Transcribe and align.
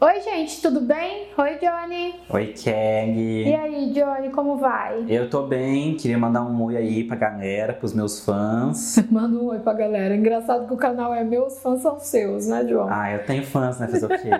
Oi, 0.00 0.20
gente, 0.20 0.62
tudo 0.62 0.80
bem? 0.80 1.26
Oi, 1.36 1.58
Johnny. 1.58 2.14
Oi, 2.30 2.46
Kelly. 2.56 3.48
E 3.48 3.54
aí, 3.56 3.92
Johnny, 3.92 4.30
como 4.30 4.56
vai? 4.56 5.04
Eu 5.08 5.28
tô 5.28 5.42
bem, 5.42 5.96
queria 5.96 6.16
mandar 6.16 6.42
um 6.42 6.62
oi 6.62 6.76
aí 6.76 7.02
pra 7.02 7.16
galera, 7.16 7.72
pros 7.72 7.92
meus 7.92 8.24
fãs. 8.24 8.96
Manda 9.10 9.36
um 9.36 9.46
oi 9.46 9.58
pra 9.58 9.72
galera. 9.72 10.14
Engraçado 10.14 10.68
que 10.68 10.72
o 10.72 10.76
canal 10.76 11.12
é 11.12 11.24
meu, 11.24 11.46
os 11.46 11.58
fãs 11.58 11.82
são 11.82 11.98
seus, 11.98 12.46
né, 12.46 12.64
João? 12.68 12.86
Ah, 12.88 13.10
eu 13.10 13.26
tenho 13.26 13.44
fãs, 13.44 13.80
né? 13.80 13.88
Fazer 13.88 14.06
o 14.06 14.08
quê? 14.10 14.30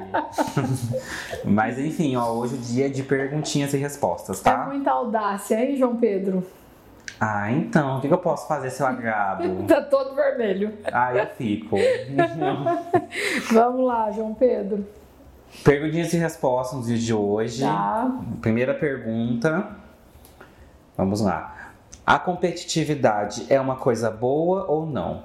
Mas 1.44 1.76
enfim, 1.76 2.14
ó, 2.14 2.30
hoje 2.34 2.54
o 2.54 2.58
dia 2.58 2.86
é 2.86 2.88
de 2.88 3.02
perguntinhas 3.02 3.74
e 3.74 3.78
respostas, 3.78 4.40
tá? 4.40 4.62
É 4.62 4.72
muita 4.72 4.92
audácia, 4.92 5.60
hein, 5.60 5.74
João 5.74 5.96
Pedro? 5.96 6.46
Ah, 7.20 7.50
então, 7.50 7.98
o 7.98 8.00
que 8.00 8.06
eu 8.06 8.18
posso 8.18 8.46
fazer 8.46 8.70
se 8.70 8.80
eu 8.80 8.86
agrado? 8.86 9.42
tá 9.66 9.82
todo 9.82 10.14
vermelho. 10.14 10.72
Ah, 10.84 11.12
eu 11.12 11.26
fico. 11.36 11.76
Vamos 13.50 13.84
lá, 13.84 14.08
João 14.12 14.32
Pedro. 14.34 14.86
Perguntinhas 15.64 16.12
e 16.12 16.16
respostas 16.16 16.78
no 16.78 16.84
dia 16.84 16.98
de 16.98 17.14
hoje. 17.14 17.62
Tá. 17.62 18.10
Primeira 18.40 18.74
pergunta. 18.74 19.68
Vamos 20.96 21.20
lá. 21.20 21.72
A 22.06 22.18
competitividade 22.18 23.46
é 23.50 23.60
uma 23.60 23.76
coisa 23.76 24.10
boa 24.10 24.64
ou 24.66 24.86
não? 24.86 25.22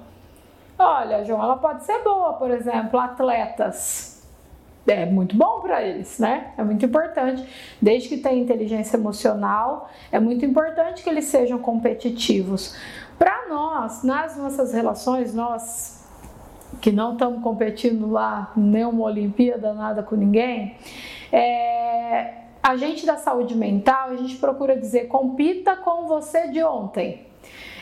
Olha, 0.78 1.24
João, 1.24 1.42
ela 1.42 1.56
pode 1.56 1.84
ser 1.84 2.02
boa, 2.02 2.34
por 2.34 2.50
exemplo, 2.50 2.98
atletas. 2.98 4.22
É 4.86 5.06
muito 5.06 5.34
bom 5.34 5.60
para 5.60 5.82
eles, 5.82 6.18
né? 6.18 6.52
É 6.58 6.62
muito 6.62 6.84
importante. 6.84 7.48
Desde 7.80 8.08
que 8.08 8.18
tenha 8.18 8.42
inteligência 8.42 8.96
emocional, 8.98 9.88
é 10.12 10.20
muito 10.20 10.44
importante 10.44 11.02
que 11.02 11.08
eles 11.08 11.24
sejam 11.24 11.58
competitivos. 11.58 12.76
Para 13.18 13.48
nós, 13.48 14.02
nas 14.02 14.36
nossas 14.36 14.74
relações, 14.74 15.34
nós 15.34 16.03
que 16.84 16.92
não 16.92 17.14
estamos 17.14 17.42
competindo 17.42 18.10
lá 18.10 18.52
nenhuma 18.54 19.04
Olimpíada, 19.04 19.72
nada 19.72 20.02
com 20.02 20.14
ninguém, 20.14 20.76
é, 21.32 22.34
a 22.62 22.76
gente 22.76 23.06
da 23.06 23.16
saúde 23.16 23.54
mental, 23.54 24.10
a 24.10 24.16
gente 24.16 24.36
procura 24.36 24.76
dizer 24.76 25.08
compita 25.08 25.76
com 25.76 26.06
você 26.06 26.48
de 26.48 26.62
ontem. 26.62 27.22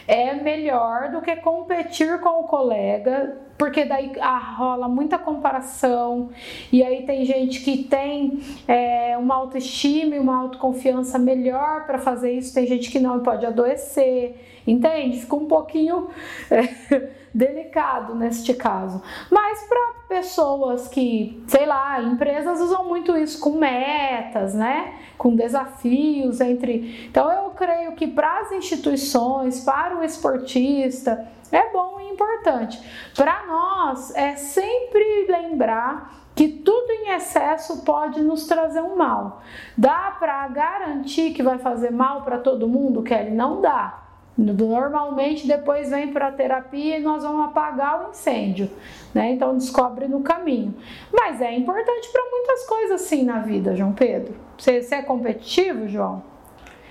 É 0.06 0.34
melhor 0.34 1.10
do 1.10 1.20
que 1.20 1.36
competir 1.36 2.20
com 2.20 2.40
o 2.40 2.44
colega, 2.44 3.38
porque 3.56 3.84
daí 3.84 4.12
ah, 4.20 4.38
rola 4.56 4.88
muita 4.88 5.18
comparação 5.18 6.30
e 6.72 6.82
aí 6.82 7.06
tem 7.06 7.24
gente 7.24 7.60
que 7.60 7.84
tem 7.84 8.40
é, 8.66 9.16
uma 9.16 9.36
autoestima 9.36 10.16
e 10.16 10.18
uma 10.18 10.36
autoconfiança 10.36 11.18
melhor 11.18 11.86
para 11.86 11.98
fazer 11.98 12.32
isso, 12.32 12.52
tem 12.52 12.66
gente 12.66 12.90
que 12.90 12.98
não 12.98 13.20
pode 13.20 13.46
adoecer, 13.46 14.62
entende? 14.66 15.20
Fica 15.20 15.36
um 15.36 15.46
pouquinho. 15.46 16.08
É, 16.50 17.22
delicado 17.34 18.14
neste 18.14 18.54
caso. 18.54 19.02
Mas 19.30 19.62
para 19.66 20.01
pessoas 20.12 20.88
que, 20.88 21.42
sei 21.48 21.64
lá, 21.64 21.98
empresas 22.02 22.60
usam 22.60 22.84
muito 22.84 23.16
isso 23.16 23.40
com 23.40 23.52
metas, 23.52 24.52
né? 24.52 24.92
Com 25.16 25.34
desafios 25.34 26.38
entre. 26.38 27.06
Então 27.10 27.32
eu 27.32 27.50
creio 27.52 27.92
que 27.92 28.06
para 28.06 28.40
as 28.40 28.52
instituições, 28.52 29.64
para 29.64 29.96
o 29.96 30.04
esportista, 30.04 31.26
é 31.50 31.72
bom 31.72 31.98
e 31.98 32.12
importante. 32.12 32.78
Para 33.16 33.46
nós 33.46 34.14
é 34.14 34.36
sempre 34.36 35.26
lembrar 35.28 36.12
que 36.34 36.48
tudo 36.48 36.90
em 36.90 37.10
excesso 37.14 37.82
pode 37.82 38.20
nos 38.20 38.46
trazer 38.46 38.82
um 38.82 38.94
mal. 38.94 39.40
Dá 39.76 40.14
para 40.18 40.46
garantir 40.48 41.32
que 41.32 41.42
vai 41.42 41.58
fazer 41.58 41.90
mal 41.90 42.20
para 42.22 42.36
todo 42.36 42.68
mundo, 42.68 43.02
Kelly? 43.02 43.30
Não 43.30 43.62
dá. 43.62 44.01
Normalmente 44.36 45.46
depois 45.46 45.90
vem 45.90 46.12
para 46.12 46.28
a 46.28 46.32
terapia 46.32 46.98
e 46.98 47.02
nós 47.02 47.22
vamos 47.22 47.46
apagar 47.46 48.06
o 48.06 48.10
incêndio, 48.10 48.70
né? 49.14 49.32
Então 49.32 49.56
descobre 49.56 50.08
no 50.08 50.20
caminho. 50.20 50.74
Mas 51.12 51.40
é 51.40 51.54
importante 51.54 52.08
para 52.10 52.22
muitas 52.30 52.66
coisas 52.66 53.02
assim 53.02 53.24
na 53.24 53.40
vida, 53.40 53.76
João 53.76 53.92
Pedro. 53.92 54.34
Você, 54.56 54.82
você 54.82 54.94
é 54.96 55.02
competitivo, 55.02 55.86
João? 55.86 56.22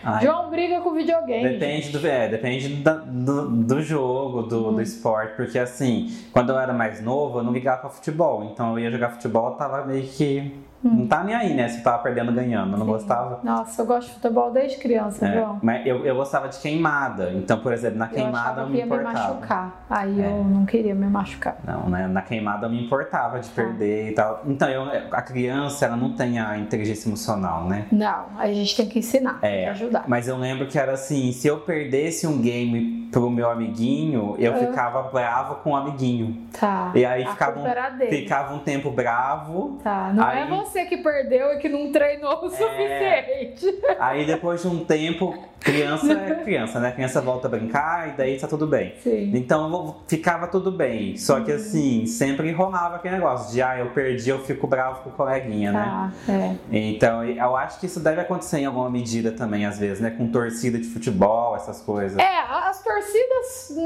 Ai, 0.04 0.24
João 0.24 0.50
briga 0.50 0.82
com 0.82 0.92
videogame. 0.92 1.50
Depende 1.50 1.90
do, 1.90 2.08
é, 2.08 2.28
depende 2.28 2.70
do, 2.70 3.50
do 3.50 3.82
jogo, 3.82 4.44
do, 4.44 4.70
hum. 4.70 4.76
do 4.76 4.82
esporte, 4.82 5.36
porque 5.36 5.58
assim, 5.58 6.12
quando 6.32 6.52
eu 6.52 6.60
era 6.60 6.74
mais 6.74 7.02
novo, 7.02 7.40
eu 7.40 7.44
não 7.44 7.52
ligava 7.52 7.82
para 7.82 7.90
futebol. 7.90 8.44
Então 8.52 8.72
eu 8.72 8.80
ia 8.80 8.92
jogar 8.92 9.10
futebol, 9.10 9.52
tava 9.52 9.86
meio 9.86 10.04
que 10.04 10.54
Hum. 10.84 11.02
Não 11.02 11.08
tá 11.08 11.24
nem 11.24 11.36
aí, 11.36 11.54
né? 11.54 11.68
Se 11.68 11.84
tava 11.84 12.02
perdendo 12.04 12.32
ganhando. 12.32 12.74
Eu 12.74 12.80
não 12.80 12.86
Sim. 12.86 12.92
gostava. 12.92 13.40
Nossa, 13.44 13.82
eu 13.82 13.86
gosto 13.86 14.08
de 14.08 14.14
futebol 14.16 14.52
desde 14.52 14.78
criança, 14.78 15.28
é, 15.28 15.34
João. 15.34 15.60
Mas 15.62 15.86
eu, 15.86 16.06
eu 16.06 16.16
gostava 16.16 16.50
de 16.50 16.58
queimada. 16.60 17.32
Então, 17.32 17.60
por 17.60 17.74
exemplo, 17.74 17.98
na 17.98 18.08
queimada 18.08 18.62
eu, 18.62 18.66
eu 18.66 18.70
me 18.72 18.82
importava. 18.82 19.10
me 19.10 19.14
machucar. 19.14 19.86
Aí 19.90 20.22
é. 20.22 20.26
eu 20.26 20.44
não 20.44 20.66
queria 20.66 20.96
me 20.96 21.08
machucar. 21.08 21.58
Não, 21.64 21.90
né? 21.90 22.08
Na 22.08 22.22
queimada 22.22 22.66
eu 22.66 22.70
me 22.70 22.84
importava 22.84 23.40
de 23.40 23.50
perder 23.50 24.08
ah. 24.08 24.12
e 24.12 24.14
tal. 24.14 24.42
Então, 24.46 24.70
eu, 24.70 24.84
a 25.12 25.22
criança, 25.22 25.86
ela 25.86 25.96
não 25.96 26.14
tem 26.14 26.40
a 26.40 26.58
inteligência 26.58 27.08
emocional, 27.08 27.66
né? 27.66 27.86
Não, 27.92 28.26
a 28.38 28.48
gente 28.48 28.76
tem 28.76 28.88
que 28.88 29.00
ensinar, 29.00 29.40
é, 29.42 29.50
tem 29.50 29.64
que 29.64 29.70
ajudar. 29.70 30.04
Mas 30.08 30.28
eu 30.28 30.38
lembro 30.38 30.68
que 30.68 30.78
era 30.78 30.94
assim, 30.94 31.32
se 31.32 31.48
eu 31.48 31.60
perdesse 31.60 32.26
um 32.26 32.42
game 32.42 33.10
pro 33.12 33.30
meu 33.30 33.50
amiguinho, 33.50 34.36
eu 34.40 34.56
ficava 34.56 35.04
bravo 35.04 35.56
com 35.56 35.72
o 35.72 35.76
amiguinho. 35.76 36.48
Tá. 36.58 36.92
E 36.96 37.06
aí 37.06 37.26
ficava 37.26 37.60
um, 37.60 38.10
ficava 38.10 38.54
um 38.54 38.60
tempo 38.60 38.90
bravo. 38.90 39.80
Tá, 39.84 40.12
não 40.14 40.30
é 40.30 40.44
aí... 40.44 40.48
é 40.48 40.56
você 40.56 40.71
que 40.86 40.98
perdeu 40.98 41.54
e 41.54 41.58
que 41.60 41.70
não 41.70 41.92
treinou 41.92 42.44
o 42.44 42.48
é... 42.48 42.50
suficiente. 42.50 43.82
Aí 44.00 44.26
depois 44.26 44.62
de 44.62 44.68
um 44.68 44.84
tempo, 44.86 45.38
criança 45.60 46.12
é 46.12 46.36
criança, 46.44 46.80
né? 46.80 46.92
Criança 46.92 47.22
volta 47.22 47.48
a 47.48 47.52
brincar 47.52 48.10
e 48.10 48.12
daí 48.14 48.40
tá 48.40 48.48
tudo 48.48 48.68
bem. 48.68 48.96
Sim. 49.02 49.32
Então 49.34 49.98
ficava 50.08 50.48
tudo 50.48 50.72
bem. 50.72 51.18
Só 51.18 51.42
que 51.42 51.52
assim, 51.52 52.06
sempre 52.06 52.50
enrolava 52.50 52.96
aquele 52.96 53.16
negócio 53.16 53.52
de 53.54 53.62
ah, 53.62 53.78
eu 53.78 53.88
perdi, 53.92 54.30
eu 54.30 54.40
fico 54.40 54.68
bravo 54.68 55.04
com 55.04 55.10
o 55.10 55.14
coleguinha, 55.14 55.72
né? 55.72 55.86
Ah, 55.86 56.12
é. 56.30 56.56
Então 56.72 57.24
eu 57.24 57.56
acho 57.56 57.80
que 57.80 57.86
isso 57.86 58.00
deve 58.00 58.22
acontecer 58.22 58.60
em 58.60 58.66
alguma 58.66 58.90
medida 58.90 59.32
também, 59.32 59.66
às 59.66 59.78
vezes, 59.80 60.00
né? 60.00 60.10
Com 60.12 60.28
torcida 60.28 60.78
de 60.78 60.88
futebol, 60.88 61.56
essas 61.56 61.82
coisas. 61.82 62.18
É, 62.18 62.40
as 62.50 62.84
torcidas, 62.84 63.78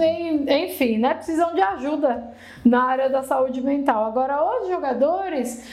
enfim, 0.47 0.97
né? 0.97 1.13
Precisam 1.13 1.53
de 1.53 1.61
ajuda 1.61 2.31
na 2.63 2.83
área 2.83 3.09
da 3.09 3.23
saúde 3.23 3.61
mental. 3.61 4.05
Agora, 4.05 4.43
os 4.43 4.67
jogadores, 4.67 5.63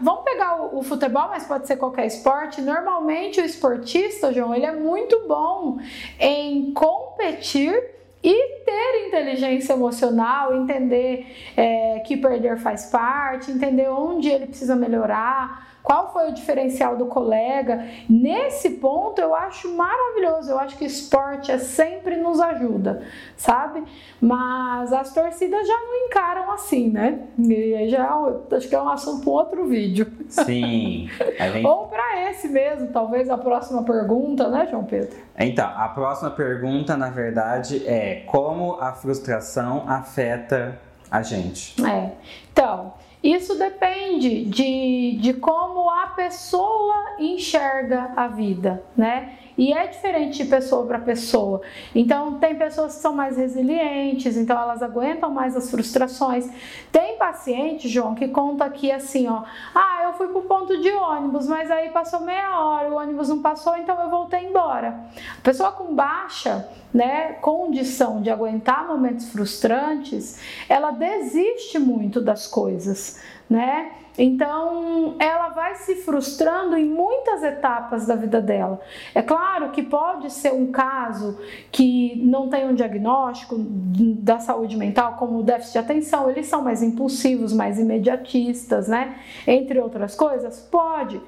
vamos 0.00 0.24
pegar 0.24 0.74
o, 0.74 0.82
futebol, 0.82 1.28
mas 1.28 1.44
pode 1.44 1.66
ser 1.66 1.76
qualquer 1.76 2.06
esporte. 2.06 2.60
Normalmente 2.60 3.40
o 3.40 3.44
esportista, 3.44 4.32
João, 4.32 4.54
ele 4.54 4.66
é 4.66 4.72
muito 4.72 5.26
bom 5.26 5.78
em 6.18 6.72
competir 6.72 7.99
e 8.22 8.64
ter 8.64 9.06
inteligência 9.06 9.72
emocional, 9.72 10.54
entender 10.54 11.26
é, 11.56 12.00
que 12.00 12.16
perder 12.16 12.58
faz 12.58 12.86
parte, 12.86 13.50
entender 13.50 13.88
onde 13.88 14.28
ele 14.28 14.46
precisa 14.46 14.76
melhorar, 14.76 15.70
qual 15.82 16.12
foi 16.12 16.28
o 16.28 16.34
diferencial 16.34 16.96
do 16.96 17.06
colega. 17.06 17.84
Nesse 18.08 18.70
ponto 18.70 19.20
eu 19.20 19.34
acho 19.34 19.74
maravilhoso, 19.74 20.50
eu 20.50 20.58
acho 20.58 20.76
que 20.76 20.84
esporte 20.84 21.50
é 21.50 21.58
sempre 21.58 22.16
nos 22.16 22.40
ajuda, 22.40 23.02
sabe? 23.36 23.82
Mas 24.20 24.92
as 24.92 25.12
torcidas 25.12 25.66
já 25.66 25.76
não 25.76 26.06
encaram 26.06 26.52
assim, 26.52 26.90
né? 26.90 27.20
E 27.38 27.74
aí 27.74 27.88
já 27.88 28.08
acho 28.52 28.68
que 28.68 28.74
é 28.74 28.82
um 28.82 28.88
assunto 28.88 29.24
para 29.24 29.32
outro 29.32 29.66
vídeo. 29.66 30.06
Sim. 30.28 31.08
Vem... 31.52 31.64
Ou 31.66 31.88
para 31.88 32.30
esse 32.30 32.48
mesmo, 32.48 32.88
talvez 32.88 33.30
a 33.30 33.38
próxima 33.38 33.82
pergunta, 33.82 34.48
né, 34.48 34.68
João 34.70 34.84
Pedro? 34.84 35.16
Então, 35.38 35.66
a 35.74 35.88
próxima 35.88 36.30
pergunta, 36.30 36.96
na 36.96 37.08
verdade, 37.08 37.82
é 37.86 38.09
como 38.16 38.74
a 38.74 38.92
frustração 38.92 39.84
afeta 39.88 40.80
a 41.10 41.22
gente? 41.22 41.74
É. 41.84 42.12
Então, 42.52 42.94
isso 43.22 43.58
depende 43.58 44.44
de, 44.44 45.18
de 45.20 45.34
como 45.34 45.90
a 45.90 46.06
pessoa 46.08 47.16
enxerga 47.18 48.12
a 48.16 48.28
vida, 48.28 48.82
né? 48.96 49.38
E 49.60 49.74
é 49.74 49.86
diferente 49.88 50.42
de 50.42 50.48
pessoa 50.48 50.86
para 50.86 50.98
pessoa. 50.98 51.60
Então, 51.94 52.38
tem 52.38 52.54
pessoas 52.54 52.94
que 52.94 53.02
são 53.02 53.12
mais 53.12 53.36
resilientes, 53.36 54.34
então 54.34 54.58
elas 54.58 54.82
aguentam 54.82 55.30
mais 55.30 55.54
as 55.54 55.70
frustrações. 55.70 56.48
Tem 56.90 57.18
paciente, 57.18 57.86
João, 57.86 58.14
que 58.14 58.26
conta 58.28 58.64
aqui 58.64 58.90
assim, 58.90 59.28
ó, 59.28 59.42
ah, 59.74 60.00
eu 60.04 60.14
fui 60.14 60.28
pro 60.28 60.40
ponto 60.40 60.80
de 60.80 60.90
ônibus, 60.90 61.46
mas 61.46 61.70
aí 61.70 61.90
passou 61.90 62.20
meia 62.20 62.58
hora, 62.58 62.88
o 62.88 62.96
ônibus 62.96 63.28
não 63.28 63.42
passou, 63.42 63.76
então 63.76 64.00
eu 64.00 64.08
voltei 64.08 64.46
embora. 64.46 64.98
A 65.38 65.42
pessoa 65.42 65.70
com 65.72 65.94
baixa, 65.94 66.66
né, 66.90 67.34
condição 67.42 68.22
de 68.22 68.30
aguentar 68.30 68.88
momentos 68.88 69.28
frustrantes, 69.28 70.40
ela 70.70 70.90
desiste 70.90 71.78
muito 71.78 72.18
das 72.22 72.46
coisas, 72.46 73.20
né? 73.48 73.92
Então, 74.18 75.14
ela 75.18 75.48
vai 75.50 75.74
se 75.76 75.96
frustrando 75.96 76.76
em 76.76 76.84
muitas 76.84 77.42
etapas 77.42 78.06
da 78.06 78.14
vida 78.14 78.40
dela. 78.40 78.80
É 79.14 79.22
claro 79.22 79.70
que 79.70 79.82
pode 79.82 80.30
ser 80.30 80.52
um 80.52 80.70
caso 80.70 81.38
que 81.70 82.20
não 82.24 82.48
tem 82.48 82.68
um 82.68 82.74
diagnóstico 82.74 83.56
da 83.58 84.38
saúde 84.38 84.76
mental, 84.76 85.14
como 85.14 85.38
o 85.38 85.42
déficit 85.42 85.72
de 85.72 85.78
atenção, 85.78 86.28
eles 86.30 86.46
são 86.46 86.62
mais 86.62 86.82
impulsivos, 86.82 87.52
mais 87.52 87.78
imediatistas, 87.78 88.88
né? 88.88 89.16
Entre 89.46 89.78
outras 89.80 90.14
coisas, 90.14 90.60
pode. 90.60 91.20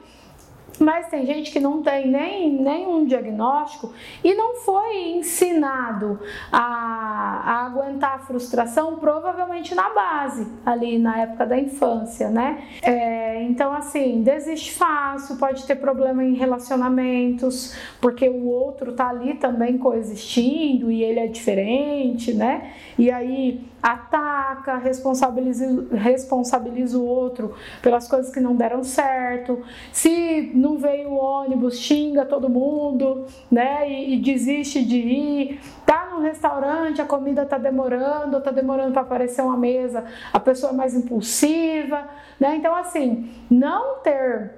Mas 0.78 1.08
tem 1.08 1.24
gente 1.26 1.50
que 1.50 1.60
não 1.60 1.82
tem 1.82 2.08
nem 2.08 2.52
nenhum 2.52 3.04
diagnóstico 3.04 3.92
e 4.22 4.34
não 4.34 4.56
foi 4.56 5.10
ensinado 5.10 6.18
a, 6.50 6.58
a, 6.58 7.66
aguentar 7.66 8.14
a 8.14 8.18
frustração, 8.18 8.96
provavelmente 8.96 9.74
na 9.74 9.90
base, 9.90 10.46
ali 10.64 10.98
na 10.98 11.18
época 11.18 11.46
da 11.46 11.58
infância, 11.58 12.28
né? 12.28 12.64
É, 12.82 13.31
então, 13.40 13.72
assim, 13.72 14.22
desiste 14.22 14.72
fácil, 14.72 15.36
pode 15.36 15.64
ter 15.64 15.76
problema 15.76 16.24
em 16.24 16.34
relacionamentos, 16.34 17.74
porque 18.00 18.28
o 18.28 18.46
outro 18.46 18.92
tá 18.92 19.08
ali 19.08 19.34
também 19.34 19.78
coexistindo 19.78 20.90
e 20.90 21.02
ele 21.02 21.20
é 21.20 21.26
diferente, 21.26 22.34
né? 22.34 22.72
E 22.98 23.10
aí 23.10 23.60
ataca, 23.82 24.76
responsabiliza, 24.76 25.86
responsabiliza 25.92 26.96
o 26.96 27.04
outro 27.04 27.54
pelas 27.82 28.06
coisas 28.06 28.32
que 28.32 28.38
não 28.38 28.54
deram 28.54 28.84
certo. 28.84 29.62
Se 29.92 30.52
não 30.54 30.78
veio 30.78 31.10
o 31.10 31.16
ônibus, 31.16 31.78
xinga 31.78 32.24
todo 32.24 32.48
mundo, 32.48 33.26
né? 33.50 33.90
E, 33.90 34.14
e 34.14 34.16
desiste 34.20 34.84
de 34.84 34.96
ir. 34.96 35.60
Tá 35.84 36.10
no 36.12 36.20
restaurante, 36.20 37.02
a 37.02 37.04
comida 37.04 37.44
tá 37.44 37.58
demorando, 37.58 38.40
tá 38.40 38.50
demorando 38.50 38.92
para 38.92 39.02
aparecer 39.02 39.42
uma 39.42 39.56
mesa, 39.56 40.04
a 40.32 40.38
pessoa 40.38 40.72
é 40.72 40.74
mais 40.74 40.94
impulsiva, 40.94 42.08
né? 42.38 42.56
Então, 42.56 42.74
assim, 42.74 43.21
não 43.50 44.00
ter, 44.00 44.52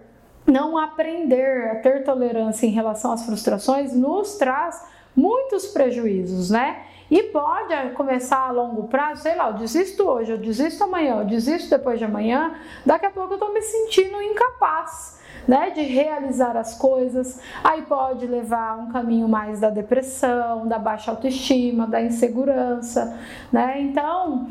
não 0.47 0.79
aprender 0.79 1.71
a 1.71 1.77
ter 1.77 2.05
tolerância 2.05 2.67
em 2.67 2.71
relação 2.71 3.13
às 3.13 3.25
frustrações 3.25 3.95
nos 3.95 4.37
traz 4.37 4.85
muitos 5.17 5.67
prejuízos, 5.67 6.51
né? 6.51 6.85
E 7.11 7.23
pode 7.25 7.91
começar 7.91 8.49
a 8.49 8.51
longo 8.51 8.89
prazo, 8.89 9.23
sei 9.23 9.37
lá, 9.37 9.49
eu 9.49 9.55
desisto 9.55 10.03
hoje, 10.03 10.33
eu 10.33 10.39
desisto 10.39 10.83
amanhã, 10.85 11.19
eu 11.19 11.25
desisto 11.25 11.71
depois 11.71 11.99
de 11.99 12.05
amanhã, 12.05 12.55
daqui 12.85 13.07
a 13.07 13.11
pouco 13.11 13.35
eu 13.35 13.39
tô 13.39 13.53
me 13.53 13.61
sentindo 13.63 14.21
incapaz. 14.21 15.23
Né, 15.47 15.73
de 15.73 15.83
realizar 15.83 16.57
as 16.57 16.75
coisas, 16.79 17.39
aí 17.63 17.83
pode 17.83 18.27
levar 18.27 18.79
um 18.79 18.91
caminho 18.91 19.29
mais 19.29 19.61
da 19.61 19.69
depressão, 19.69 20.67
da 20.67 20.79
baixa 20.79 21.11
autoestima, 21.11 21.87
da 21.87 22.01
insegurança, 22.01 23.21
né? 23.53 23.79
Então, 23.79 24.49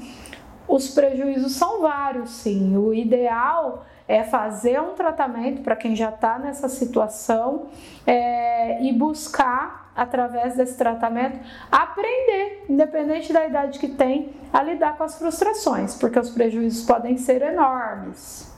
os 0.68 0.90
prejuízos 0.90 1.54
são 1.54 1.82
vários, 1.82 2.30
sim. 2.30 2.78
O 2.78 2.94
ideal 2.94 3.84
é 4.08 4.24
fazer 4.24 4.80
um 4.82 4.94
tratamento 4.94 5.62
para 5.62 5.76
quem 5.76 5.96
já 5.96 6.10
está 6.10 6.38
nessa 6.38 6.68
situação 6.68 7.68
é, 8.06 8.84
e 8.84 8.92
buscar 8.94 9.92
através 9.96 10.56
desse 10.56 10.78
tratamento, 10.78 11.40
aprender, 11.72 12.66
independente 12.68 13.32
da 13.32 13.46
idade 13.46 13.80
que 13.80 13.88
tem, 13.88 14.32
a 14.52 14.62
lidar 14.64 14.98
com 14.98 15.04
as 15.04 15.18
frustrações, 15.18 15.96
porque 15.96 16.20
os 16.20 16.32
prejuízos 16.32 16.86
podem 16.86 17.18
ser 17.18 17.42
enormes. 17.42 18.52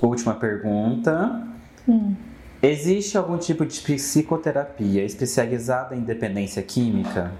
Última 0.00 0.34
pergunta. 0.34 1.42
Hum. 1.88 2.14
Existe 2.62 3.18
algum 3.18 3.36
tipo 3.36 3.66
de 3.66 3.80
psicoterapia 3.80 5.04
especializada 5.04 5.94
em 5.94 6.00
dependência 6.00 6.62
química? 6.62 7.32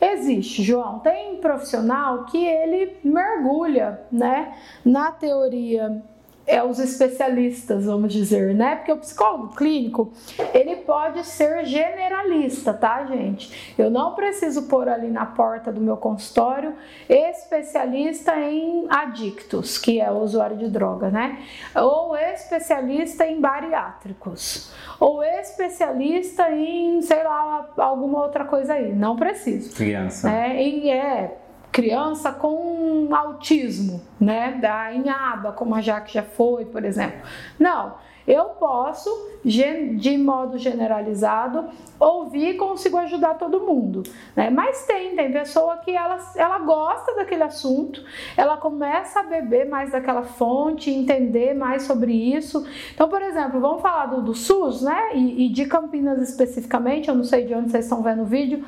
Existe, 0.00 0.62
João. 0.62 0.98
Tem 1.00 1.36
profissional 1.36 2.24
que 2.24 2.44
ele 2.44 2.96
mergulha, 3.04 4.00
né, 4.10 4.54
na 4.84 5.12
teoria 5.12 6.02
é 6.46 6.62
os 6.62 6.78
especialistas, 6.78 7.84
vamos 7.84 8.12
dizer, 8.12 8.54
né? 8.54 8.76
Porque 8.76 8.92
o 8.92 8.96
psicólogo 8.96 9.54
clínico, 9.54 10.12
ele 10.52 10.76
pode 10.76 11.24
ser 11.24 11.64
generalista, 11.64 12.74
tá, 12.74 13.04
gente? 13.04 13.74
Eu 13.78 13.90
não 13.90 14.14
preciso 14.14 14.62
pôr 14.62 14.88
ali 14.88 15.08
na 15.08 15.26
porta 15.26 15.72
do 15.72 15.80
meu 15.80 15.96
consultório 15.96 16.74
especialista 17.08 18.36
em 18.36 18.86
adictos, 18.88 19.78
que 19.78 20.00
é 20.00 20.10
o 20.10 20.18
usuário 20.18 20.56
de 20.56 20.68
droga, 20.68 21.10
né? 21.10 21.38
Ou 21.74 22.16
especialista 22.16 23.26
em 23.26 23.40
bariátricos, 23.40 24.72
ou 24.98 25.22
especialista 25.22 26.50
em, 26.50 27.00
sei 27.02 27.22
lá, 27.22 27.68
alguma 27.76 28.22
outra 28.22 28.44
coisa 28.44 28.74
aí. 28.74 28.92
Não 28.92 29.14
preciso. 29.14 29.74
Criança. 29.76 30.30
É, 30.30 30.62
e 30.62 30.90
é 30.90 31.36
criança 31.72 32.32
com 32.32 33.08
autismo, 33.14 34.00
né? 34.20 34.58
Da 34.60 34.92
em 34.92 35.08
aba, 35.08 35.52
como 35.52 35.74
a 35.74 35.80
Jaque 35.80 36.12
já 36.12 36.22
foi, 36.22 36.64
por 36.64 36.84
exemplo. 36.84 37.20
Não, 37.58 37.94
eu 38.30 38.44
posso, 38.44 39.10
de 39.44 40.16
modo 40.16 40.56
generalizado, 40.58 41.68
ouvir 41.98 42.50
e 42.50 42.54
consigo 42.54 42.96
ajudar 42.98 43.34
todo 43.34 43.60
mundo. 43.60 44.02
Né? 44.36 44.50
Mas 44.50 44.86
tem, 44.86 45.16
tem 45.16 45.32
pessoa 45.32 45.78
que 45.78 45.90
ela, 45.90 46.18
ela 46.36 46.58
gosta 46.60 47.14
daquele 47.14 47.42
assunto, 47.42 48.04
ela 48.36 48.56
começa 48.56 49.20
a 49.20 49.22
beber 49.24 49.68
mais 49.68 49.90
daquela 49.90 50.22
fonte, 50.22 50.90
entender 50.90 51.54
mais 51.54 51.82
sobre 51.82 52.12
isso. 52.12 52.64
Então, 52.94 53.08
por 53.08 53.22
exemplo, 53.22 53.60
vamos 53.60 53.82
falar 53.82 54.06
do, 54.06 54.22
do 54.22 54.34
SUS, 54.34 54.82
né? 54.82 55.10
E, 55.14 55.46
e 55.46 55.48
de 55.48 55.64
Campinas 55.66 56.20
especificamente, 56.20 57.08
eu 57.08 57.14
não 57.14 57.24
sei 57.24 57.46
de 57.46 57.54
onde 57.54 57.70
vocês 57.70 57.84
estão 57.84 58.02
vendo 58.02 58.22
o 58.22 58.26
vídeo. 58.26 58.64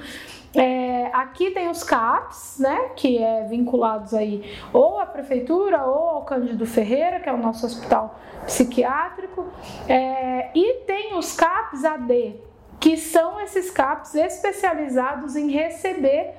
É, 0.55 1.07
aqui 1.15 1.51
tem 1.51 1.71
os 1.71 1.83
CAPs, 1.83 2.57
né, 2.59 2.91
que 2.95 3.17
é 3.19 3.45
vinculados 3.45 4.13
aí 4.13 4.45
ou 4.73 5.01
à 5.01 5.07
prefeitura 5.07 5.85
ou 5.85 6.11
ao 6.11 6.23
Cândido 6.23 6.67
Ferreira, 6.67 7.21
que 7.21 7.29
é 7.29 7.33
o 7.33 7.39
nosso 7.39 7.65
hospital 7.65 8.19
psiquiátrico, 8.45 9.47
é, 9.89 10.51
e 10.55 10.85
tem 10.87 11.17
os 11.17 11.35
CAPs 11.35 11.85
AD, 11.85 12.37
que 12.79 12.97
são 12.97 13.41
esses 13.41 13.71
CAPs 13.71 14.15
especializados 14.15 15.37
em 15.37 15.51
receber 15.51 16.35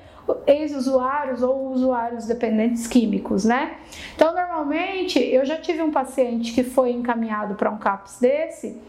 ex-usuários 0.45 1.41
ou 1.41 1.71
usuários 1.71 2.25
dependentes 2.25 2.87
químicos, 2.87 3.43
né? 3.43 3.77
Então, 4.15 4.33
normalmente, 4.33 5.19
eu 5.19 5.43
já 5.43 5.57
tive 5.57 5.81
um 5.81 5.91
paciente 5.91 6.53
que 6.53 6.63
foi 6.63 6.91
encaminhado 6.91 7.55
para 7.55 7.69
um 7.69 7.77
CAPS 7.77 8.19
desse 8.19 8.81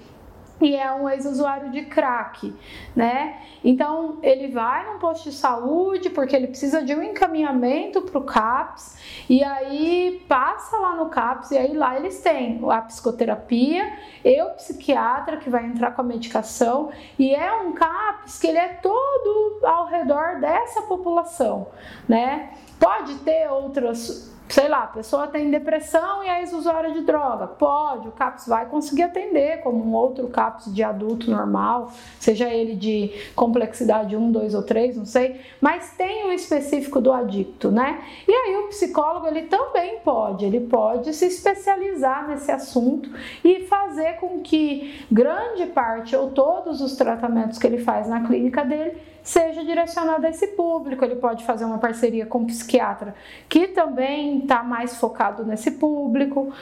e 0.61 0.77
é 0.77 0.93
um 0.93 1.09
ex-usuário 1.09 1.71
de 1.71 1.83
crack, 1.83 2.55
né? 2.95 3.41
Então 3.63 4.19
ele 4.23 4.49
vai 4.49 4.87
num 4.87 4.99
posto 4.99 5.29
de 5.29 5.35
saúde 5.35 6.11
porque 6.11 6.35
ele 6.35 6.47
precisa 6.47 6.83
de 6.83 6.95
um 6.95 7.03
encaminhamento 7.03 8.03
para 8.03 8.19
o 8.19 8.25
CAPS 8.25 8.97
e 9.29 9.43
aí 9.43 10.25
passa 10.29 10.77
lá 10.77 10.95
no 10.95 11.09
CAPS 11.09 11.51
e 11.51 11.59
aí 11.59 11.73
lá 11.75 11.97
eles 11.97 12.21
têm 12.21 12.61
a 12.71 12.81
psicoterapia 12.83 13.93
e 14.25 14.43
o 14.43 14.51
psiquiatra 14.51 15.39
que 15.39 15.51
vai 15.51 15.67
entrar 15.67 15.91
com 15.91 16.03
a 16.03 16.05
medicação 16.05 16.91
e 17.19 17.35
é 17.35 17.53
um 17.55 17.73
CAPS 17.73 18.39
que 18.39 18.47
ele 18.47 18.59
é 18.59 18.69
todo 18.69 19.61
ao 19.65 19.87
redor 19.87 20.41
dessa 20.41 20.83
população, 20.83 21.69
né? 22.09 22.51
Pode 22.79 23.17
ter 23.17 23.51
outras 23.51 24.34
sei 24.49 24.69
lá, 24.69 24.85
a 24.85 24.89
pessoa 24.89 25.27
tem 25.27 25.51
depressão 25.51 26.23
e 26.23 26.29
é 26.29 26.41
ex-usuária 26.41 26.93
de 26.93 27.01
droga. 27.01 27.47
Pode, 27.47 28.09
o 28.09 28.13
CAPS 28.13 28.47
vai 28.47 28.67
conseguir 28.67 29.05
atender 29.05 29.61
como 29.63 29.83
um 29.85 29.95
outro 29.95 30.29
CAPS 30.29 30.73
de 30.73 30.83
adulto 30.83 31.31
normal, 31.31 31.91
seja 32.19 32.49
ele 32.49 32.75
de 32.75 33.11
complexidade 33.35 34.15
1, 34.15 34.33
2 34.33 34.55
ou 34.55 34.63
3, 34.63 34.97
não 34.97 35.07
sei, 35.07 35.41
mas 35.61 35.95
tem 35.97 36.27
o 36.27 36.33
específico 36.33 37.01
do 37.01 37.13
adicto, 37.13 37.71
né? 37.71 38.03
E 38.29 38.33
aí 38.33 38.57
o 38.59 38.69
psicólogo 38.69 39.27
ele 39.27 39.43
também 39.43 39.99
pode, 40.01 40.45
ele 40.45 40.61
pode 40.61 41.15
se 41.15 41.27
especializar 41.27 42.29
nesse 42.29 42.51
assunto 42.51 43.11
e 43.43 43.61
fazer 43.67 44.15
com 44.17 44.41
que 44.41 45.05
grande 45.11 45.67
parte 45.67 46.15
ou 46.15 46.31
todos 46.31 46.81
os 46.81 46.97
tratamentos 46.97 47.59
que 47.59 47.67
ele 47.67 47.79
faz 47.79 48.09
na 48.09 48.27
clínica 48.27 48.65
dele 48.65 49.14
seja 49.25 49.65
direcionado 49.65 50.27
a 50.27 50.31
esse 50.31 50.49
público. 50.49 51.05
Ele 51.05 51.17
pode 51.17 51.45
fazer 51.45 51.65
uma 51.65 51.79
parceria 51.79 52.27
com 52.27 52.41
um 52.41 52.47
psiquiatra 52.47 53.17
que 53.49 53.69
também 53.69 54.41
está 54.41 54.63
mais 54.63 54.97
focado 54.97 55.45
nesse 55.45 55.73
público. 55.73 56.53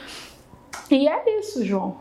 E 0.89 1.07
é 1.07 1.39
isso, 1.39 1.63
João. 1.63 1.97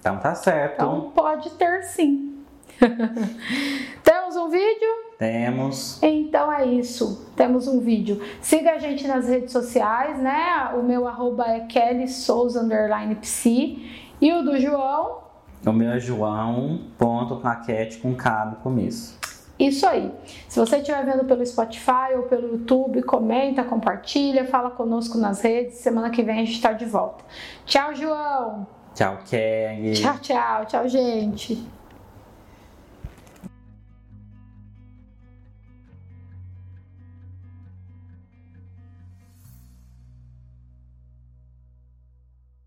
Então 0.00 0.18
tá 0.18 0.34
certo. 0.34 0.74
Então 0.74 1.12
pode 1.14 1.50
ter 1.50 1.84
sim. 1.84 2.44
Temos 4.02 4.36
um 4.36 4.48
vídeo? 4.48 4.88
Temos. 5.16 6.02
Então 6.02 6.52
é 6.52 6.66
isso. 6.66 7.30
Temos 7.36 7.68
um 7.68 7.78
vídeo. 7.78 8.20
Siga 8.40 8.72
a 8.72 8.78
gente 8.78 9.06
nas 9.06 9.28
redes 9.28 9.52
sociais, 9.52 10.18
né? 10.18 10.72
O 10.74 10.82
meu 10.82 11.06
arroba 11.06 11.46
é 11.46 11.60
Kelly 11.60 12.08
Souza 12.08 12.60
underline 12.60 13.14
psi. 13.14 13.88
E 14.20 14.32
o 14.32 14.42
do 14.42 14.58
João? 14.58 15.21
O 15.64 15.72
meu 15.72 15.90
é 15.90 16.00
joão.claquete 16.00 17.98
com 17.98 18.14
K 18.14 18.46
no 18.46 18.56
começo. 18.56 19.18
Isso 19.58 19.86
aí. 19.86 20.12
Se 20.48 20.58
você 20.58 20.78
estiver 20.78 21.04
vendo 21.04 21.24
pelo 21.24 21.44
Spotify 21.46 22.14
ou 22.16 22.24
pelo 22.24 22.48
YouTube, 22.48 23.02
comenta, 23.02 23.62
compartilha, 23.62 24.44
fala 24.44 24.70
conosco 24.70 25.18
nas 25.18 25.40
redes. 25.40 25.78
Semana 25.78 26.10
que 26.10 26.22
vem 26.22 26.40
a 26.40 26.44
gente 26.44 26.54
está 26.54 26.72
de 26.72 26.84
volta. 26.84 27.24
Tchau, 27.64 27.94
João. 27.94 28.66
Tchau, 28.94 29.18
Kelly. 29.24 29.94
Tchau, 29.94 30.18
tchau. 30.18 30.66
Tchau, 30.66 30.88
gente. 30.88 31.64